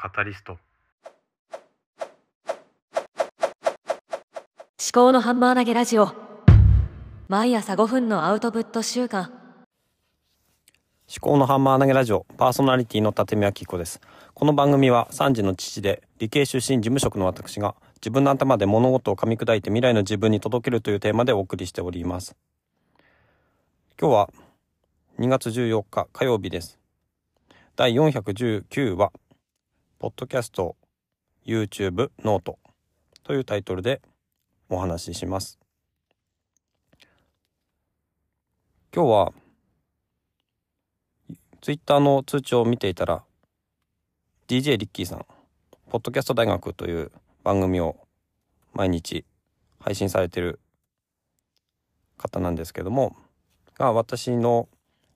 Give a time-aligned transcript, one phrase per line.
[0.00, 0.52] カタリスト。
[0.52, 0.60] 思
[4.92, 6.12] 考のハンマー投げラジオ。
[7.26, 9.22] 毎朝5分のアウトプット週間。
[9.24, 9.32] 思
[11.20, 12.26] 考のハンマー投げラジオ。
[12.36, 14.00] パーソナリティの立見明子です。
[14.34, 22.36] この番組は3児の父で理系出身事務職の私が自分の頭で物事を噛み砕いて未来の自分に届けるというテーマでお送りしております。
[24.00, 24.30] 今日は
[25.18, 26.78] 2月14日火曜日です。
[27.74, 29.10] 第419話
[30.00, 30.76] ポッドキャスト
[31.44, 32.60] YouTube ノート
[33.24, 34.00] というタイトルで
[34.68, 35.58] お話しします。
[38.94, 39.32] 今日は
[41.60, 43.24] ツイッターの通知を見ていたら
[44.46, 45.26] DJ リッキーさん
[45.90, 47.10] ポッドキャスト大学という
[47.42, 47.96] 番組を
[48.74, 49.24] 毎日
[49.80, 50.60] 配信されてる
[52.16, 53.16] 方なんですけども
[53.74, 54.68] が私の、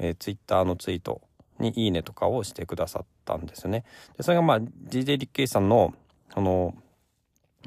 [0.00, 1.22] えー、ツイッターのツイート
[1.58, 3.84] にいいねとかをしてくださったんですよね。
[4.16, 5.94] でそれがまあ DJ リッキーさんの
[6.34, 6.74] あの、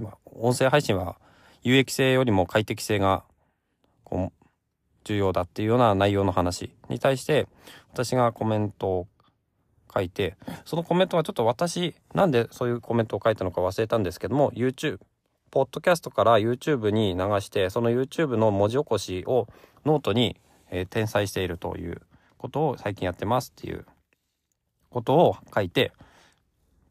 [0.01, 1.17] まあ、音声配信は
[1.63, 3.23] 有益性よりも快適性が
[4.03, 4.45] こう
[5.03, 7.47] 重要だっていうような内容の話に対して
[7.93, 9.07] 私がコメントを
[9.93, 14.99] 書いてそのコメントはちょっと私なんでそういうコメントを書いたのか忘れたんですけども YouTube
[15.49, 19.47] ポッドキャストから YouTube に流してその YouTube の文字起こしを
[19.85, 20.35] ノートに、
[20.69, 22.01] えー、転載しているという
[22.37, 23.85] ことを最近やってますっていう
[24.89, 25.91] ことを書いて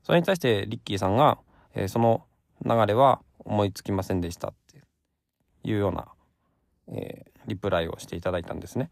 [0.03, 1.39] それに対してリッキーさんが、
[1.75, 2.25] えー、その
[2.65, 4.83] 流れは思いつきませんでしたって
[5.65, 6.07] いうような、
[6.89, 8.91] えー、リプライをしていただいたんですね。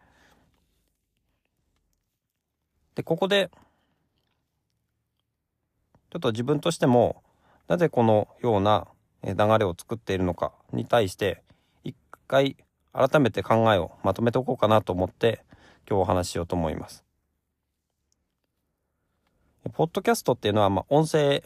[2.95, 3.51] でここで
[6.11, 7.23] ちょっと自分としても
[7.69, 8.89] なぜこのような
[9.25, 11.43] 流れを作っているのかに対して
[11.83, 12.57] 一回
[12.93, 15.44] 改めて考えをまとめておこうかなと思って
[15.89, 17.05] 今日お話ししようと思います。
[19.73, 21.43] ポッドキャストっていうのは、まあ、音声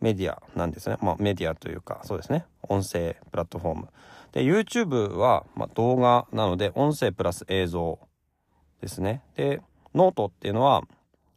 [0.00, 0.96] メディアなんですね。
[1.00, 2.46] まあ、メディアというか、そうですね。
[2.62, 3.88] 音声プラットフォーム。
[4.32, 7.98] で、YouTube は、まあ、動画なので、音声プラス映像
[8.80, 9.22] ですね。
[9.36, 9.60] で、
[9.94, 10.82] ノートっていうのは、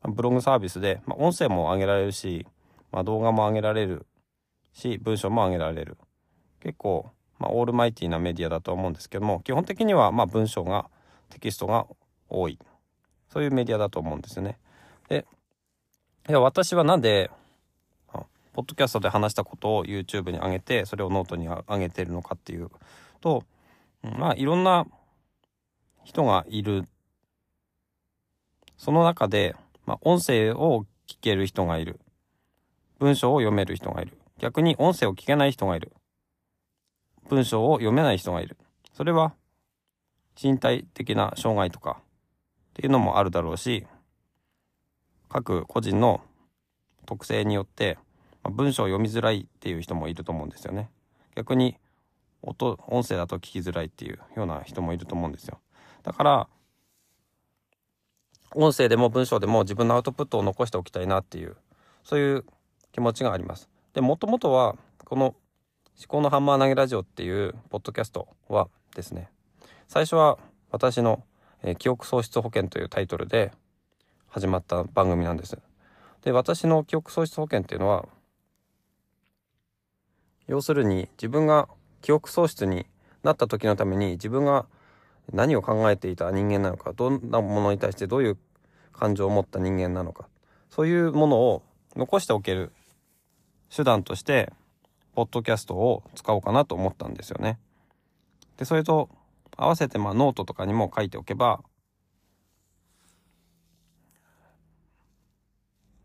[0.04, 2.48] ブログサービスで、まあ、音声も上げられるし、
[2.92, 4.06] まあ、動画も上げられる
[4.74, 5.98] し、文章も上げられる。
[6.62, 7.12] 結構、
[7.44, 10.90] まあ、オールマイティなメディアだと思うんですけども、基本的には、まあ、文章が、
[11.30, 11.88] テキストが
[12.30, 12.58] 多い。
[13.28, 14.58] そういうメディアだと思うんですよね。
[15.10, 15.26] で、
[16.30, 17.30] いや、私はなんで、
[18.54, 22.70] ポッドキャストで話したことを YouTube に上げて、それをノートに上げてるのかっていう
[23.20, 23.44] と、
[24.02, 24.86] まあ、いろんな
[26.06, 26.88] 人がいる。
[28.78, 29.54] その中で、
[29.86, 32.00] まあ、音声を聞ける人がいる。
[33.00, 34.18] 文章を読める人がいる。
[34.38, 35.92] 逆に音声を聞けない人がいる。
[37.30, 38.58] 文章を読めない人がいる。
[38.94, 39.34] それは
[40.42, 42.04] 身体的な障害とかっ
[42.74, 43.86] ていうのもあるだろうし、
[45.30, 46.22] 各個人の
[47.06, 47.98] 特性によって、
[48.44, 50.90] まあ、文章を読みづらいっていう人もいると思うんですよね。
[51.36, 51.78] 逆に
[52.42, 55.60] 音、音声だと聞きづらいっていうような人もいると思うんですよ。
[56.04, 56.48] だから、
[58.56, 61.56] 音声でも文章でも自分のアウトプットを残しておきたいなっていう、
[62.04, 62.46] そういう
[62.92, 63.70] 気持ちがあります。
[63.94, 65.36] で、もともとは、この
[65.98, 69.30] 思考のハンマー投げラジオっていうポッドキャストはですね、
[69.88, 70.38] 最初は
[70.72, 71.24] 私の、
[71.80, 73.54] 記憶喪失保険というタイトルで
[74.28, 75.58] 始まった番組なんです。
[76.24, 78.06] で、私の記憶喪失保険っていうのは、
[80.48, 81.70] 要するに自分が
[82.02, 82.86] 記憶喪失に
[83.24, 84.66] なった時のために自分が
[85.32, 88.38] 何を考えていた人間なのかどんなものに対してどういう
[88.92, 90.28] 感情を持った人間なのか
[90.70, 91.64] そういうものを
[91.96, 92.74] 残しておける
[93.74, 94.52] 手段として
[95.16, 97.60] ポッドキャストを使おうかなと思ったんですよね。
[98.58, 99.10] でそれと
[99.58, 101.62] 合わせてまあノートとかにも書いておけば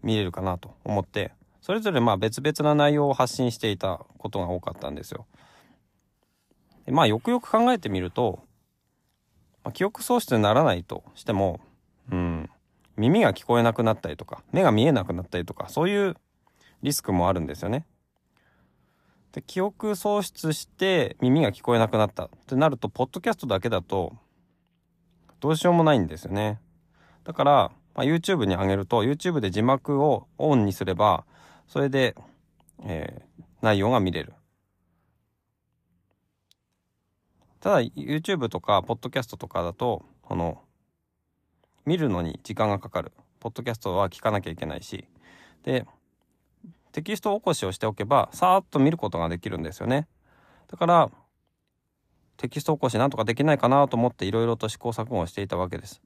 [0.02, 5.26] 見れるかなと思ってそれぞれまあ別々な内容を発信していたことが多かったんですよ。
[6.86, 8.40] でまあよくよく考えてみると、
[9.64, 11.60] まあ、記憶喪失にならないとしても、
[12.10, 12.50] うん、
[12.96, 16.16] 耳が聞こえなくなったりとか、目が見えなくなったりとか、そういう
[16.82, 17.86] リスクもあるんですよね。
[19.38, 24.16] で記憶喪失して耳が聞こえなくなったってなると、ポッドキャストだけだと、
[25.38, 26.60] どうしようもないんですよね。
[27.22, 27.52] だから、
[27.94, 31.24] まあ、YouTube に上げると、YouTube で字幕をオンにすれば、
[31.68, 32.16] それで、
[32.82, 34.34] えー、内容が見れる。
[37.60, 40.62] ただ YouTube とかポッドキャストとかだとこの
[41.84, 43.10] 見るのに時間がかかる
[43.40, 45.08] ポッドキャストは聞かなきゃいけないし
[45.64, 45.84] で
[46.98, 50.08] テキスト起こしをしておけばさーっと見ることができるんですよね。
[50.66, 51.10] だから
[52.36, 56.02] テキスト起こしなんとかできないかなと思っていろいろと試行錯誤をしていたわけです。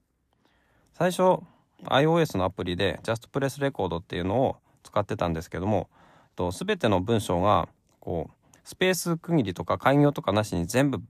[0.93, 1.39] 最初
[1.85, 5.89] iOS のアプリで Just Press Record っていうのを使ってたんですけども
[6.35, 7.67] と全ての文章が
[7.99, 11.01] こうスペース区切りとか開業とかなしに全部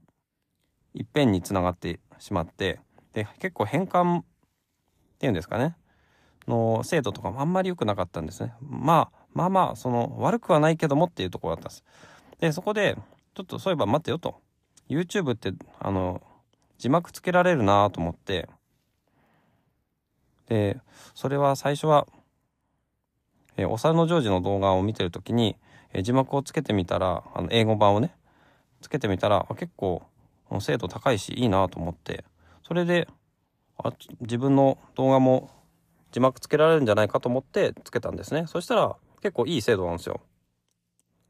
[0.94, 2.80] いっぺんにつながってしまって
[3.12, 4.24] で結構変換っ
[5.18, 5.76] ていうんですかね。
[6.48, 8.54] の精度とかもあんまり良くなかったんですね。
[8.60, 11.84] まあまあまあその悪くはないけどもっていうところだったんです。
[12.40, 12.96] でそこで
[13.34, 14.40] ちょっとそういえば待ってよと。
[14.88, 16.22] YouTube ってあの
[16.78, 18.48] 字幕つけられるなと思って。
[20.48, 20.78] で
[21.14, 22.06] それは最初は、
[23.56, 25.56] えー、お猿のジョージの動画を見てる時に、
[25.94, 28.14] えー、字幕をつけてみたらあの英語版をね
[28.82, 30.02] つけてみたら結構
[30.60, 32.24] 精度高いしいいなと思って。
[32.62, 33.08] それで
[33.78, 35.50] あ自分の動画も
[36.12, 38.46] 字幕つけられるんじゃないかと思ってつけたんですね。
[38.46, 40.20] そしたら結構いい精度なんですよ。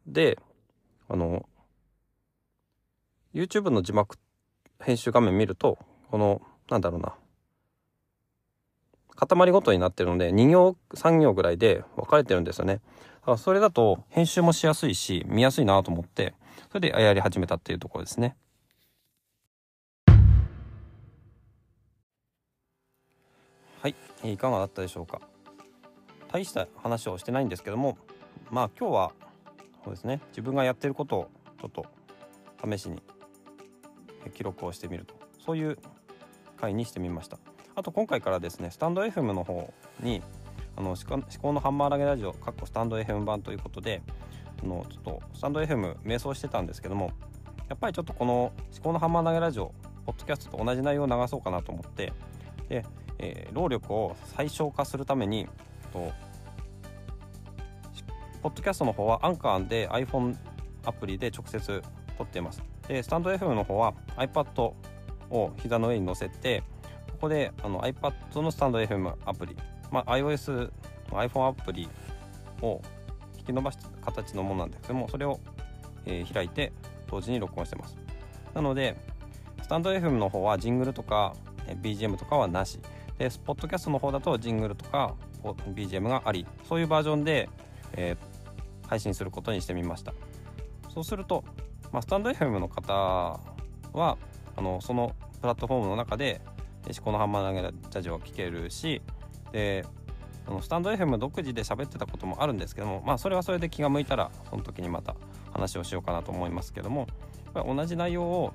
[0.04, 0.36] で
[1.08, 1.48] あの
[3.32, 4.18] YouTube の字幕
[4.80, 5.78] 編集画面見ると
[6.10, 7.14] このなんだろうな
[9.14, 12.80] 塊ごとになってるので2行3行ぐらいで分かれてるんですよね。
[13.20, 16.34] だからそれだと編集もしやすいし見やすいなと思って
[16.72, 18.36] それでやり始めたっていうところですね。
[23.80, 23.94] はい
[24.24, 25.33] いかがだったでしょうか。
[26.34, 27.96] 大した話をしてないんですけども
[28.50, 29.12] まあ今日は
[29.84, 31.86] そうですね自分がやってることをちょっと
[32.68, 33.00] 試しに
[34.32, 35.78] 記録をしてみるとそういう
[36.60, 37.38] 回にしてみました。
[37.76, 40.22] あと今回からですねスタンド FM の方に
[40.76, 44.02] あの思考のハンマー投げラジオかっこスタンド FM 版ということで
[44.60, 47.12] あのちょっとスタンド FM 迷走してたんですけども
[47.68, 49.72] やっぱりちょっとこの思考のハンマー投げラジオ
[50.04, 52.12] ポッドキャストと同じ内容を流そうかなと思って
[52.68, 52.84] で、
[53.20, 55.46] えー、労力を最小化するために
[55.94, 56.12] と
[58.42, 60.36] ポッドキャストの方はアンカーで iPhone
[60.84, 61.82] アプリで直接
[62.18, 62.62] 撮っています。
[62.86, 64.74] でスタンド FM の方は iPad
[65.30, 66.62] を膝の上に乗せて
[67.12, 69.56] ここであの iPad のスタンド FM アプリ、
[69.90, 70.70] まあ、iOS、
[71.10, 71.88] iPhone アプリ
[72.60, 72.82] を
[73.38, 75.40] 引き伸ばした形のものなんですけどもそれを、
[76.04, 76.72] えー、開いて
[77.10, 77.96] 同時に録音してます。
[78.52, 78.96] なので
[79.62, 81.34] スタンド FM の方はジングルとか
[81.80, 82.78] BGM とかはなし。
[83.16, 85.14] でポッドキャストの方だとジングルとか
[85.52, 87.48] BGM がありそういうバージョンで、
[87.92, 90.14] えー、配信することにしてみました。
[90.92, 91.44] そうすると
[91.94, 94.18] まあ、スタンド FM の方は
[94.56, 96.40] あのそのプラットフォームの中で
[96.86, 99.00] 「思考のハンマー投げラジオ」を聞けるし
[99.52, 99.86] で
[100.44, 105.14] あのスタンド FM 独自で喋ってたこともあるんですけどもまあそれはそれで気が向いたらその時にまた
[105.52, 107.06] 話をしようかなと思いますけども
[107.54, 108.52] 同じ内容を、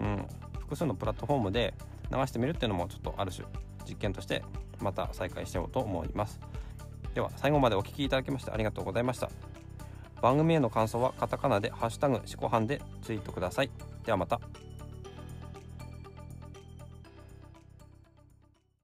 [0.00, 0.26] うん、
[0.58, 1.74] 複数のプラットフォームで
[2.10, 3.46] 流してみるっていうのもちょっとある種
[3.88, 4.42] 実験として
[4.80, 6.40] また再開しようと思います。
[7.14, 9.30] では最後までお聴きいただきましてありがとうございました。
[10.22, 13.70] 番組への感想はカタカナで「ハッシュタグ思考班」でツイートください。
[14.04, 14.40] ではまた。